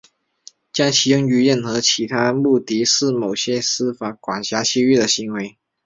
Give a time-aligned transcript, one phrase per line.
[0.73, 5.59] 将其用于任何其他目的是某些司法管辖区的犯罪行为。